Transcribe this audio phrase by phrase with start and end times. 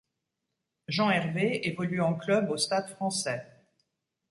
[0.87, 3.45] Jean Hervé évolue en club au Stade français.